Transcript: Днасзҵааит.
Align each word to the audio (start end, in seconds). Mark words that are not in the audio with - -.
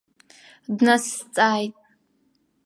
Днасзҵааит. 0.77 1.75